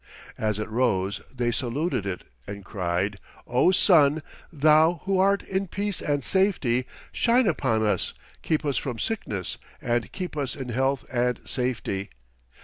[0.39, 4.23] As it rose they saluted it and cried: "O Sun!
[4.51, 10.11] Thou who art in peace and safety, shine upon us, keep us from sickness, and
[10.11, 12.09] keep us in health and safety.